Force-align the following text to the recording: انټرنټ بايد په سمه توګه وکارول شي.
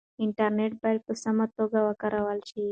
انټرنټ 0.23 0.73
بايد 0.81 0.99
په 1.07 1.13
سمه 1.23 1.45
توګه 1.57 1.79
وکارول 1.87 2.39
شي. 2.49 2.63